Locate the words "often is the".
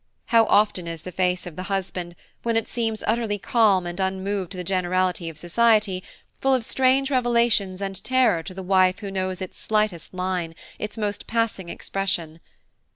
0.45-1.11